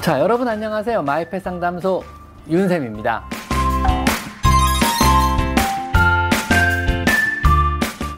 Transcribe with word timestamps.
자, 0.00 0.18
여러분 0.18 0.48
안녕하세요. 0.48 1.02
마이펫 1.02 1.42
상담소 1.42 2.02
윤쌤입니다. 2.48 3.22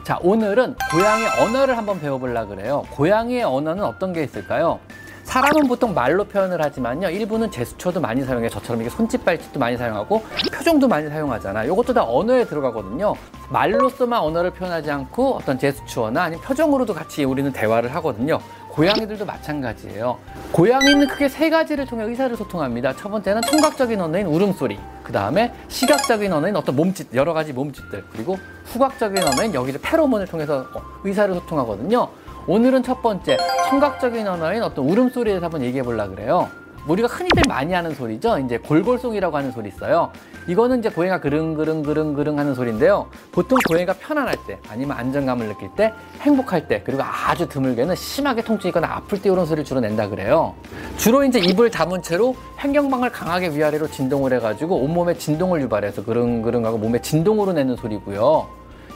자, 0.05 0.17
오늘은 0.21 0.75
고양이 0.93 1.25
언어를 1.41 1.77
한번 1.77 1.99
배워보려고 1.99 2.55
그래요. 2.55 2.83
고양이의 2.91 3.43
언어는 3.43 3.83
어떤 3.83 4.13
게 4.13 4.23
있을까요? 4.23 4.79
사람은 5.23 5.67
보통 5.67 5.93
말로 5.93 6.23
표현을 6.23 6.61
하지만요. 6.61 7.09
일부는 7.09 7.51
제스처도 7.51 7.99
많이 7.99 8.21
사용해요. 8.23 8.49
저처럼 8.49 8.81
이게 8.81 8.89
손짓, 8.89 9.25
발짓도 9.25 9.59
많이 9.59 9.75
사용하고 9.75 10.23
표정도 10.53 10.87
많이 10.87 11.09
사용하잖아요. 11.09 11.71
이것도 11.73 11.93
다 11.93 12.05
언어에 12.07 12.45
들어가거든요. 12.45 13.13
말로서만 13.49 14.21
언어를 14.21 14.51
표현하지 14.51 14.89
않고 14.89 15.35
어떤 15.35 15.59
제스처나 15.59 16.23
아니면 16.23 16.43
표정으로도 16.45 16.93
같이 16.93 17.25
우리는 17.25 17.51
대화를 17.51 17.93
하거든요. 17.95 18.39
고양이들도 18.73 19.25
마찬가지예요. 19.25 20.17
고양이는 20.51 21.07
크게 21.07 21.29
세 21.29 21.51
가지를 21.51 21.85
통해 21.85 22.05
의사를 22.05 22.35
소통합니다. 22.35 22.95
첫 22.95 23.09
번째는 23.09 23.43
청각적인 23.43 24.01
언어인 24.01 24.25
울음소리, 24.25 24.79
그 25.03 25.11
다음에 25.11 25.53
시각적인 25.67 26.33
언어인 26.33 26.55
어떤 26.55 26.75
몸짓, 26.75 27.13
여러 27.13 27.33
가지 27.33 27.53
몸짓들, 27.53 28.03
그리고 28.11 28.37
후각적인 28.65 29.21
언어인 29.21 29.53
여기를 29.53 29.79
페로몬을 29.79 30.25
통해서 30.25 30.65
어, 30.73 30.81
의사를 31.03 31.33
소통하거든요. 31.35 32.07
오늘은 32.47 32.81
첫 32.81 33.03
번째 33.03 33.37
청각적인 33.69 34.27
언어인 34.27 34.63
어떤 34.63 34.89
울음소리에 34.89 35.33
대해서 35.33 35.45
한번 35.45 35.61
얘기해 35.61 35.83
보려고 35.83 36.15
그래요. 36.15 36.49
우리가 36.87 37.07
흔히들 37.07 37.43
많이 37.47 37.73
하는 37.73 37.93
소리죠. 37.95 38.39
이제 38.39 38.57
골골송이라고 38.57 39.35
하는 39.35 39.51
소리 39.51 39.69
있어요. 39.69 40.11
이거는 40.47 40.79
이제 40.79 40.89
고양이가 40.89 41.21
그릉그릉그릉그릉 41.21 42.37
하는 42.37 42.53
소리인데요. 42.53 43.07
보통 43.31 43.57
고양이가 43.67 43.93
편안할 43.93 44.35
때, 44.45 44.59
아니면 44.69 44.97
안정감을 44.97 45.47
느낄 45.47 45.69
때, 45.75 45.93
행복할 46.19 46.67
때, 46.67 46.81
그리고 46.83 47.01
아주 47.03 47.47
드물게는 47.47 47.95
심하게 47.95 48.41
통증이거나 48.41 48.87
아플 48.87 49.21
때 49.21 49.29
이런 49.29 49.45
소리를 49.45 49.63
주로 49.63 49.79
낸다 49.79 50.09
그래요. 50.09 50.53
주로 50.97 51.23
이제 51.23 51.39
입을 51.39 51.71
담은 51.71 52.01
채로 52.01 52.35
횡경방을 52.61 53.11
강하게 53.11 53.49
위아래로 53.51 53.87
진동을 53.87 54.33
해가지고 54.33 54.75
온몸에 54.77 55.13
진동을 55.17 55.61
유발해서 55.61 56.03
그릉그릉하고 56.03 56.77
몸에 56.77 56.99
진동으로 57.01 57.53
내는 57.53 57.77
소리고요. 57.77 58.47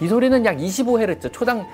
이 0.02 0.08
소리는 0.08 0.46
약 0.46 0.58
25Hz, 0.58 1.32
초당, 1.32 1.66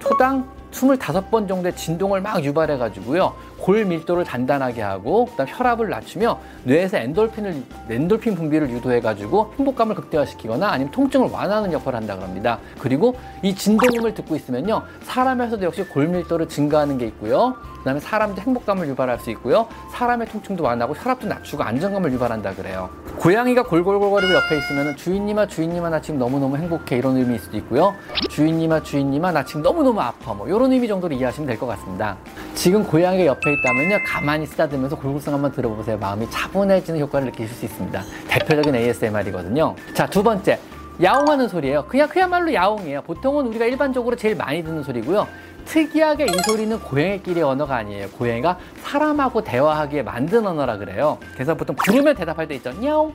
초당 0.00 0.48
25번 0.70 1.48
정도의 1.48 1.74
진동을 1.76 2.20
막 2.20 2.42
유발해 2.44 2.78
가지고요. 2.78 3.34
골 3.58 3.84
밀도를 3.84 4.24
단단하게 4.24 4.80
하고 4.80 5.26
그다음 5.26 5.48
혈압을 5.50 5.90
낮추며 5.90 6.38
뇌에서 6.64 6.96
엔돌핀을 6.98 7.62
엔돌핀 7.90 8.34
분비를 8.34 8.70
유도해 8.70 9.00
가지고 9.00 9.52
행복감을 9.58 9.94
극대화시키거나 9.96 10.68
아니면 10.68 10.90
통증을 10.90 11.28
완화하는 11.30 11.72
역할을 11.72 11.98
한다 11.98 12.16
그럽니다. 12.16 12.58
그리고 12.78 13.14
이 13.42 13.54
진동음을 13.54 14.14
듣고 14.14 14.36
있으면요. 14.36 14.82
사람에서도 15.02 15.64
역시 15.64 15.84
골 15.84 16.08
밀도를 16.08 16.48
증가하는 16.48 16.98
게 16.98 17.06
있고요. 17.06 17.56
그다음에 17.78 18.00
사람도 18.00 18.40
행복감을 18.42 18.88
유발할 18.88 19.18
수 19.20 19.30
있고요. 19.30 19.66
사람의 19.92 20.28
통증도 20.28 20.62
완화하고 20.64 20.94
혈압도 20.94 21.26
낮추고 21.26 21.62
안정감을 21.62 22.12
유발한다 22.12 22.54
그래요. 22.54 22.90
고양이가 23.18 23.64
골골골거리고 23.64 24.32
옆에 24.32 24.58
있으면 24.58 24.96
주인님아 24.96 25.46
주인님아 25.46 25.90
나 25.90 26.00
지금 26.00 26.18
너무너무 26.18 26.56
행복해 26.56 26.96
이런 26.96 27.16
의미일 27.16 27.38
수도 27.38 27.56
있고요. 27.58 27.94
주인님아 28.28 28.82
주인님아 28.82 29.32
나 29.32 29.44
지금 29.44 29.62
너무너무 29.62 30.00
아파 30.00 30.34
뭐 30.34 30.48
이런 30.60 30.72
의미 30.72 30.86
정도로 30.86 31.14
이해하시면 31.14 31.46
될 31.46 31.58
것 31.58 31.66
같습니다. 31.68 32.18
지금 32.54 32.84
고양이가 32.84 33.24
옆에 33.24 33.50
있다면요. 33.54 33.98
가만히 34.06 34.44
쓰다듬면서 34.44 34.96
골골성 34.98 35.32
한번 35.32 35.50
들어보세요. 35.52 35.96
마음이 35.96 36.28
차분해지는 36.30 37.00
효과를 37.00 37.28
느끼실 37.28 37.48
수 37.56 37.64
있습니다. 37.64 38.02
대표적인 38.28 38.74
ASMR이거든요. 38.74 39.74
자, 39.94 40.06
두 40.06 40.22
번째. 40.22 40.58
야옹하는 41.02 41.48
소리예요. 41.48 41.86
그냥 41.88 42.08
그야말로 42.10 42.52
야옹이에요. 42.52 43.00
보통은 43.02 43.46
우리가 43.46 43.64
일반적으로 43.64 44.16
제일 44.16 44.36
많이 44.36 44.62
듣는 44.62 44.82
소리고요. 44.82 45.26
특이하게 45.64 46.26
이 46.26 46.32
소리는 46.44 46.78
고양이끼리 46.78 47.40
언어가 47.40 47.76
아니에요. 47.76 48.10
고양이가 48.10 48.58
사람하고 48.82 49.42
대화하기에 49.42 50.02
만든 50.02 50.46
언어라 50.46 50.76
그래요. 50.76 51.16
그래서 51.32 51.54
보통 51.54 51.74
부르면 51.74 52.16
대답할 52.16 52.46
때 52.48 52.54
있죠. 52.56 52.70
냐옹, 52.72 53.14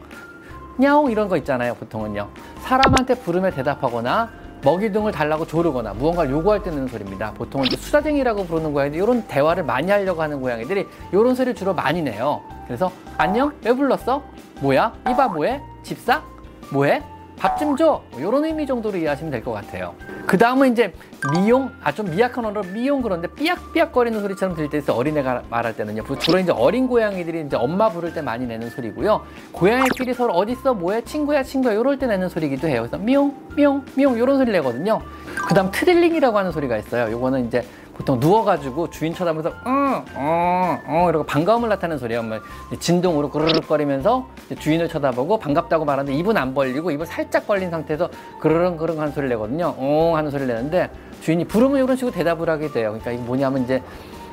냐옹 0.80 1.12
이런 1.12 1.30
거 1.30 1.38
있잖아요. 1.38 1.76
보통은요. 1.76 2.28
사람한테 2.64 3.14
부르면 3.20 3.52
대답하거나 3.54 4.30
먹이 4.66 4.92
등을 4.92 5.12
달라고 5.12 5.46
조르거나 5.46 5.94
무언가를 5.94 6.32
요구할 6.32 6.64
때 6.64 6.72
내는 6.72 6.88
소리입니다. 6.88 7.34
보통은 7.36 7.70
수다쟁이라고 7.70 8.46
부르는 8.46 8.74
고양이들 8.74 9.00
이런 9.00 9.22
대화를 9.28 9.64
많이 9.64 9.92
하려고 9.92 10.24
하는 10.24 10.42
고양이들이 10.42 10.88
이런 11.12 11.36
소리를 11.36 11.54
주로 11.54 11.74
많이 11.74 12.02
내요. 12.02 12.42
그래서 12.66 12.92
안녕? 13.18 13.54
왜 13.64 13.74
불렀어? 13.74 14.24
뭐야? 14.62 14.92
이봐 15.08 15.28
뭐해? 15.28 15.62
집사? 15.84 16.24
뭐해? 16.72 17.04
밥 17.38 17.58
좀 17.58 17.76
줘! 17.78 18.02
이런 18.18 18.32
뭐 18.32 18.46
의미 18.46 18.66
정도로 18.66 18.98
이해하시면 18.98 19.32
될 19.32 19.44
것 19.44 19.52
같아요. 19.52 19.94
그 20.26 20.38
다음은 20.38 20.72
이제 20.72 20.94
미용, 21.34 21.70
아 21.84 21.92
좀 21.92 22.10
미약한 22.10 22.44
언어로 22.46 22.64
미용 22.74 23.02
그런데 23.02 23.28
삐약삐약거리는 23.28 24.20
소리처럼 24.22 24.56
들릴 24.56 24.70
때 24.70 24.78
있어 24.80 24.94
어린애가 24.96 25.44
말할 25.50 25.76
때는요. 25.76 26.04
주로 26.20 26.40
이제 26.40 26.52
어린 26.52 26.88
고양이들이 26.88 27.42
이제 27.46 27.56
엄마 27.56 27.90
부를 27.90 28.14
때 28.14 28.22
많이 28.22 28.46
내는 28.46 28.70
소리고요. 28.70 29.22
고양이끼리 29.52 30.14
서로 30.14 30.34
어딨어, 30.34 30.74
뭐해, 30.74 31.04
친구야, 31.04 31.44
친구야 31.44 31.74
이럴 31.74 31.98
때 32.00 32.08
내는 32.08 32.30
소리기도 32.30 32.68
해요. 32.68 32.82
그래서 32.82 32.98
미용, 32.98 33.36
미용, 33.56 33.84
미용 33.96 34.18
이런 34.18 34.38
소리 34.38 34.52
내거든요. 34.52 35.02
그 35.48 35.54
다음 35.54 35.70
trilling이라고 35.72 36.38
하는 36.38 36.52
소리가 36.52 36.78
있어요. 36.78 37.12
요거는 37.12 37.48
이제 37.48 37.64
보통 37.96 38.20
누워가지고 38.20 38.90
주인 38.90 39.14
쳐다보면서 39.14 39.56
응, 39.68 40.04
어, 40.16 40.80
어 40.86 41.06
이러고 41.10 41.26
반가움을 41.26 41.70
나타내는 41.70 41.98
소리예요. 41.98 42.24
뭐 42.24 42.40
진동으로 42.80 43.30
그르륵거리면서 43.30 44.28
주인을 44.60 44.90
쳐다보고 44.90 45.40
반갑다고 45.40 45.86
말하는데 45.86 46.18
입은 46.18 46.36
안 46.36 46.54
벌리고 46.54 46.92
입을 46.92 47.06
살짝 47.06 47.48
벌린 47.48 47.70
상태에서 47.72 48.10
그르릉그릉 48.42 49.00
하는 49.00 49.14
소리를 49.14 49.30
내거든요. 49.30 49.74
어 49.78 50.14
하는 50.16 50.30
소리를 50.30 50.54
내는데 50.54 50.90
주인이 51.22 51.46
부르면 51.46 51.84
이런 51.84 51.96
식으로 51.96 52.14
대답을 52.14 52.50
하게 52.50 52.68
돼요. 52.70 52.90
그러니까 52.90 53.12
이게 53.12 53.22
뭐냐면 53.22 53.64
이제 53.64 53.82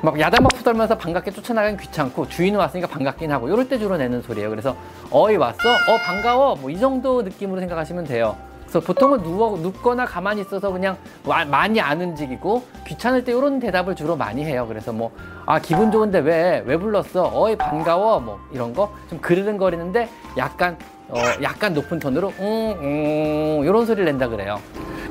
막 0.01 0.19
야단막 0.19 0.49
푸덜면서 0.55 0.97
반갑게 0.97 1.31
쫓아나가긴 1.31 1.77
귀찮고 1.77 2.27
주인은 2.27 2.59
왔으니까 2.59 2.89
반갑긴 2.89 3.31
하고 3.31 3.47
이럴 3.47 3.69
때 3.69 3.79
주로 3.79 3.95
내는 3.95 4.21
소리예요. 4.21 4.49
그래서 4.49 4.75
어이 5.09 5.37
왔어? 5.37 5.57
어 5.69 5.97
반가워? 6.05 6.55
뭐 6.57 6.69
이 6.69 6.77
정도 6.77 7.21
느낌으로 7.21 7.61
생각하시면 7.61 8.03
돼요. 8.03 8.35
그래서 8.73 8.87
보통은 8.87 9.21
누워 9.21 9.55
눕거나 9.57 10.05
가만히 10.05 10.41
있어서 10.41 10.71
그냥 10.71 10.97
와, 11.25 11.45
많이 11.45 11.79
안 11.79 12.01
움직이고 12.01 12.63
귀찮을 12.87 13.23
때 13.23 13.31
이런 13.31 13.59
대답을 13.59 13.95
주로 13.95 14.15
많이 14.15 14.43
해요. 14.43 14.65
그래서 14.67 14.91
뭐 14.91 15.11
아 15.45 15.59
기분 15.59 15.91
좋은데 15.91 16.19
왜왜 16.19 16.77
불렀어? 16.77 17.29
어이 17.33 17.55
반가워 17.57 18.19
뭐 18.19 18.39
이런 18.51 18.73
거 18.73 18.89
좀 19.09 19.19
그르릉거리는데 19.19 20.09
약간 20.37 20.77
어 21.09 21.17
약간 21.43 21.73
높은 21.73 21.99
톤으로 21.99 22.29
응응 22.39 22.45
음, 22.45 22.77
음, 22.81 23.63
이런 23.63 23.85
소리를 23.85 24.05
낸다 24.05 24.29
그래요. 24.29 24.59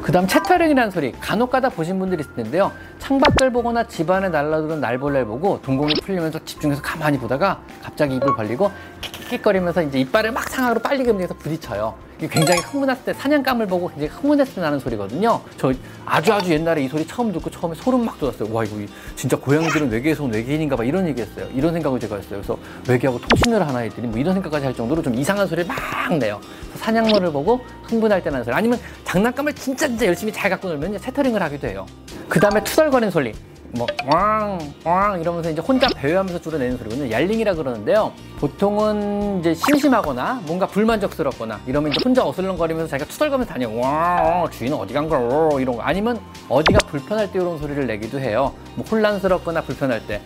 그다음 0.02 0.26
채터링이라는 0.26 0.90
소리 0.90 1.12
간혹가다 1.12 1.68
보신 1.68 1.98
분들이 2.00 2.22
있을 2.22 2.34
텐데요. 2.34 2.72
창밖을 2.98 3.52
보거나 3.52 3.84
집안에 3.86 4.30
날라드는 4.30 4.80
날벌레를 4.80 5.26
보고 5.26 5.60
동공이 5.62 5.94
풀리면서 6.02 6.40
집중해서 6.44 6.82
가만히 6.82 7.18
보다가 7.18 7.60
갑자기 7.82 8.16
입을 8.16 8.34
벌리고 8.34 8.72
킥킥거리면서 9.02 9.82
이제 9.82 10.00
이빨을 10.00 10.32
막 10.32 10.48
상하로 10.48 10.80
빨리 10.80 11.08
움직여서 11.08 11.34
부딪혀요. 11.34 11.94
굉장히 12.28 12.60
흥분했을 12.60 13.04
때 13.04 13.12
사냥감을 13.14 13.66
보고 13.66 13.88
굉장히 13.88 14.08
흥분했을 14.08 14.54
때 14.54 14.60
나는 14.60 14.78
소리거든요. 14.78 15.40
저 15.56 15.72
아주 16.04 16.32
아주 16.32 16.52
옛날에 16.52 16.82
이 16.82 16.88
소리 16.88 17.06
처음 17.06 17.32
듣고 17.32 17.50
처음에 17.50 17.74
소름 17.74 18.04
막 18.04 18.18
돋았어요. 18.18 18.52
와 18.52 18.64
이거 18.64 18.76
진짜 19.16 19.36
고양이들은 19.36 19.90
외계에서 19.90 20.24
온 20.24 20.32
외계인인가 20.32 20.76
봐 20.76 20.84
이런 20.84 21.06
얘기했어요. 21.08 21.48
이런 21.54 21.72
생각을 21.72 22.00
제가 22.00 22.16
했어요. 22.16 22.40
그래서 22.40 22.58
외계하고 22.88 23.20
통신을 23.20 23.66
하나 23.66 23.80
했더니 23.80 24.08
뭐 24.08 24.18
이런 24.18 24.34
생각까지 24.34 24.66
할 24.66 24.74
정도로 24.74 25.02
좀 25.02 25.14
이상한 25.14 25.46
소리를 25.46 25.66
막 25.66 26.16
내요. 26.18 26.40
사냥물을 26.76 27.32
보고 27.32 27.60
흥분할 27.84 28.22
때 28.22 28.30
나는 28.30 28.44
소리. 28.44 28.54
아니면 28.54 28.78
장난감을 29.04 29.54
진짜 29.54 29.86
진짜 29.86 30.06
열심히 30.06 30.32
잘 30.32 30.50
갖고 30.50 30.68
놀면 30.68 30.98
채터링을 30.98 31.42
하기도 31.42 31.68
해요. 31.68 31.86
그 32.28 32.40
다음에 32.40 32.62
투덜거리는 32.64 33.10
소리. 33.10 33.32
뭐, 33.74 33.86
왕, 34.06 34.58
왕 34.84 35.18
이러면서 35.20 35.50
이제 35.50 35.62
혼자 35.62 35.88
배회하면서 35.96 36.40
주로 36.42 36.58
내는 36.58 36.76
소리거든요. 36.76 37.10
얄링이라 37.10 37.54
그러는데요. 37.54 38.12
보통은 38.38 39.40
이제 39.40 39.54
심심하거나 39.54 40.42
뭔가 40.44 40.66
불만족스럽거나 40.66 41.60
이러면 41.66 41.90
이제 41.90 42.00
혼자 42.04 42.22
어슬렁거리면서 42.26 42.90
자기가 42.90 43.08
투덜거면서 43.10 43.52
다녀. 43.54 43.70
와, 43.70 44.46
주인은 44.50 44.76
어디 44.76 44.92
간 44.92 45.08
거야? 45.08 45.20
이런 45.58 45.76
거. 45.76 45.82
아니면 45.82 46.20
어디가 46.50 46.80
불편할 46.86 47.32
때 47.32 47.38
이런 47.38 47.58
소리를 47.58 47.86
내기도 47.86 48.20
해요. 48.20 48.52
뭐 48.74 48.84
혼란스럽거나 48.90 49.62
불편할 49.62 50.06
때. 50.06 50.20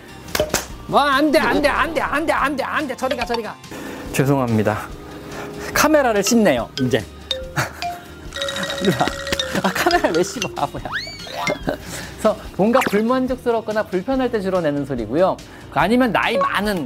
뭐, 0.88 1.00
안 1.00 1.30
돼, 1.30 1.38
안 1.38 1.62
돼, 1.62 1.68
안 1.68 1.94
돼, 1.94 2.00
안 2.00 2.26
돼, 2.26 2.32
안 2.32 2.56
돼, 2.56 2.64
안 2.64 2.86
돼. 2.88 2.96
저리 2.96 3.16
가, 3.16 3.24
저리 3.24 3.42
가. 3.42 3.54
죄송합니다. 4.12 4.88
카메라를 5.72 6.22
씹네요, 6.22 6.68
이제. 6.80 7.04
아, 9.62 9.70
카메라 9.72 10.10
왜 10.16 10.22
씹어, 10.22 10.48
바보야. 10.54 10.82
그래서 12.18 12.36
뭔가 12.56 12.80
불만족스럽거나 12.90 13.84
불편할 13.84 14.30
때 14.30 14.40
주로 14.40 14.60
내는 14.60 14.84
소리고요. 14.84 15.36
아니면 15.72 16.12
나이 16.12 16.38
많은 16.38 16.84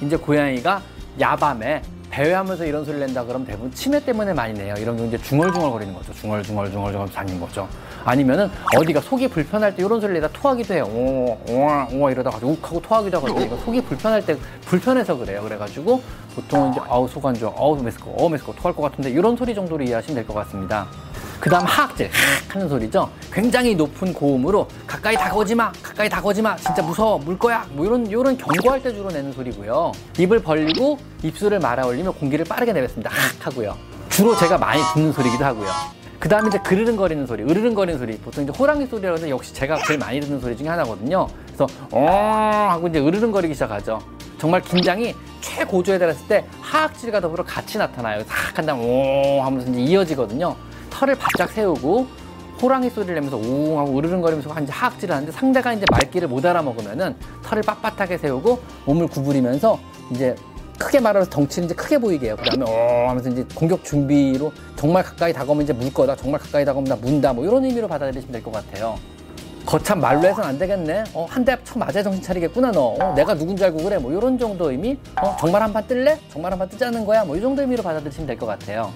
이제 0.00 0.16
고양이가 0.16 0.82
야밤에 1.20 1.82
배회하면서 2.10 2.66
이런 2.66 2.84
소리를 2.84 3.06
낸다 3.06 3.24
그러면 3.24 3.46
대부분 3.46 3.72
치매 3.72 4.04
때문에 4.04 4.34
많이 4.34 4.52
내요. 4.52 4.74
이런 4.76 4.96
경우 4.96 5.08
이제 5.08 5.16
중얼중얼 5.16 5.70
거리는 5.70 5.94
거죠. 5.94 6.12
중얼중얼 6.12 6.70
중얼중얼 6.70 7.08
다니는 7.10 7.40
거죠. 7.40 7.66
아니면은 8.04 8.50
어디가 8.76 9.00
속이 9.00 9.28
불편할 9.28 9.74
때 9.74 9.82
이런 9.82 10.00
소리를 10.00 10.20
내다 10.20 10.28
토하기도 10.32 10.74
해요. 10.74 10.84
오, 10.92 11.38
오, 11.48 11.86
오 11.92 12.10
이러다가 12.10 12.38
욱 12.42 12.62
하고 12.66 12.82
토하기도 12.82 13.16
하거든요. 13.18 13.40
이거 13.46 13.56
속이 13.64 13.80
불편할 13.82 14.26
때 14.26 14.36
불편해서 14.66 15.16
그래요. 15.16 15.40
그래가지고 15.42 16.02
보통은 16.34 16.72
이제 16.72 16.80
아우 16.88 17.08
속 17.08 17.24
안 17.24 17.34
좋아, 17.34 17.52
아우 17.56 17.80
메스꺼, 17.82 18.10
어 18.10 18.28
메스꺼 18.28 18.52
토할 18.56 18.74
것 18.74 18.82
같은데 18.82 19.08
이런 19.10 19.36
소리 19.36 19.54
정도로 19.54 19.82
이해하시면 19.84 20.14
될 20.16 20.26
것 20.26 20.34
같습니다. 20.34 20.88
그 21.42 21.50
다음 21.50 21.66
하악질 21.66 22.08
하는 22.46 22.68
소리죠. 22.68 23.10
굉장히 23.32 23.74
높은 23.74 24.14
고음으로 24.14 24.68
가까이 24.86 25.16
다가오지 25.16 25.56
마, 25.56 25.72
가까이 25.82 26.08
다가오지 26.08 26.40
마, 26.40 26.54
진짜 26.54 26.80
무서워, 26.82 27.18
물 27.18 27.36
거야. 27.36 27.66
뭐 27.72 27.84
이런 27.84 28.06
이런 28.06 28.38
경고할 28.38 28.80
때 28.80 28.94
주로 28.94 29.10
내는 29.10 29.32
소리고요. 29.32 29.90
입을 30.20 30.40
벌리고 30.40 30.98
입술을 31.24 31.58
말아 31.58 31.84
올리며 31.84 32.12
공기를 32.12 32.44
빠르게 32.44 32.72
내뱉습니다. 32.72 33.10
하악 33.10 33.44
하고요. 33.44 33.76
주로 34.08 34.36
제가 34.36 34.56
많이 34.56 34.80
듣는 34.94 35.10
소리기도 35.12 35.44
하고요. 35.44 35.68
그 36.20 36.28
다음에 36.28 36.46
이제 36.46 36.58
그르릉거리는 36.58 37.26
소리, 37.26 37.42
으르릉거리는 37.42 37.98
소리. 37.98 38.16
보통 38.18 38.44
이제 38.44 38.52
호랑이 38.56 38.86
소리라고 38.86 39.16
하는데 39.16 39.28
역시 39.28 39.52
제가 39.52 39.78
제일 39.84 39.98
많이 39.98 40.20
듣는 40.20 40.38
소리 40.38 40.56
중에 40.56 40.68
하나거든요. 40.68 41.26
그래서 41.46 41.66
어 41.90 42.68
하고 42.70 42.86
이제 42.86 43.00
으르릉거리기 43.00 43.52
시작하죠. 43.54 43.98
정말 44.38 44.60
긴장이 44.60 45.16
최고조에 45.40 45.98
달했을 45.98 46.24
때 46.28 46.44
하악질과 46.60 47.20
더불어 47.20 47.42
같이 47.42 47.78
나타나요. 47.78 48.22
싹 48.28 48.56
한 48.56 48.64
다음 48.64 48.80
오 48.80 49.42
하면서 49.42 49.68
이제 49.72 49.80
이어지거든요. 49.80 50.54
털을 51.02 51.16
바짝 51.16 51.50
세우고 51.50 52.06
호랑이 52.62 52.88
소리를 52.88 53.12
내면서 53.16 53.36
오 53.36 53.76
하고 53.76 53.98
으르릉거리면서 53.98 54.54
이제 54.60 54.70
하악질을 54.72 55.12
하는데 55.12 55.32
상대가 55.32 55.72
이제 55.72 55.84
말귀를 55.90 56.28
못 56.28 56.46
알아먹으면은 56.46 57.16
털을 57.42 57.62
빳빳하게 57.64 58.20
세우고 58.20 58.60
몸을 58.84 59.08
구부리면서 59.08 59.80
이제 60.12 60.36
크게 60.78 61.00
말하면서 61.00 61.28
덩치를 61.30 61.64
이제 61.66 61.74
크게 61.74 61.98
보이게 61.98 62.26
해요. 62.26 62.36
그 62.38 62.44
다음에 62.48 62.64
어 62.68 63.08
하면서 63.08 63.28
이제 63.30 63.44
공격 63.52 63.82
준비로 63.82 64.52
정말 64.76 65.02
가까이 65.02 65.32
다가오면 65.32 65.64
이제 65.64 65.72
물 65.72 65.92
거다. 65.92 66.14
정말 66.14 66.40
가까이 66.40 66.64
다가오면 66.64 66.88
나 66.88 66.94
문다. 66.94 67.32
뭐 67.32 67.44
이런 67.44 67.64
의미로 67.64 67.88
받아들이시면 67.88 68.32
될 68.32 68.42
것 68.42 68.52
같아요. 68.52 68.94
거참 69.66 70.00
말로 70.00 70.22
해서는 70.22 70.48
안 70.48 70.58
되겠네. 70.58 71.04
어, 71.14 71.26
한 71.28 71.44
대 71.44 71.56
쳐 71.64 71.78
맞아 71.80 72.00
정신 72.02 72.22
차리겠구나 72.22 72.70
너. 72.70 72.94
어, 73.00 73.12
내가 73.14 73.34
누군지 73.34 73.64
알고 73.64 73.78
그래. 73.82 73.98
뭐 73.98 74.12
이런 74.12 74.38
정도 74.38 74.70
의미. 74.70 74.96
어, 75.20 75.36
정말 75.40 75.62
한 75.62 75.72
판 75.72 75.84
뜰래? 75.88 76.18
정말 76.30 76.52
한 76.52 76.58
판 76.60 76.68
뜨자는 76.68 77.04
거야. 77.04 77.24
뭐 77.24 77.36
이 77.36 77.40
정도 77.40 77.62
의미로 77.62 77.82
받아들이시면 77.82 78.26
될 78.28 78.38
것 78.38 78.46
같아요. 78.46 78.92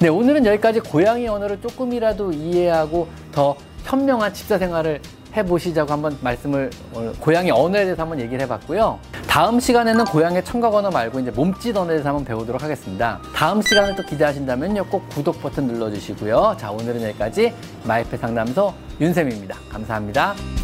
네, 0.00 0.06
오늘은 0.06 0.46
여기까지 0.46 0.78
고양이 0.78 1.26
언어를 1.26 1.60
조금이라도 1.60 2.30
이해하고 2.30 3.08
더 3.32 3.56
현명한 3.82 4.32
집사 4.32 4.56
생활을 4.56 5.00
해보시자고 5.36 5.92
한번 5.92 6.16
말씀을 6.20 6.70
오늘 6.94 7.12
고양이 7.14 7.50
언어에 7.50 7.82
대해서 7.82 8.02
한번 8.02 8.20
얘기를 8.20 8.40
해봤고요. 8.42 8.98
다음 9.26 9.58
시간에는 9.58 10.04
고양이 10.04 10.42
청각 10.44 10.72
언어 10.72 10.90
말고 10.90 11.18
이제 11.18 11.32
몸짓 11.32 11.76
언어에 11.76 11.94
대해서 11.94 12.10
한번 12.10 12.24
배우도록 12.24 12.62
하겠습니다. 12.62 13.20
다음 13.34 13.60
시간을 13.60 13.96
또 13.96 14.04
기대하신다면요, 14.04 14.84
꼭 14.84 15.08
구독 15.08 15.42
버튼 15.42 15.66
눌러주시고요. 15.66 16.56
자, 16.58 16.70
오늘은 16.70 17.02
여기까지 17.02 17.52
마이페 17.82 18.16
상담소 18.16 18.72
윤쌤입니다. 19.00 19.56
감사합니다. 19.68 20.57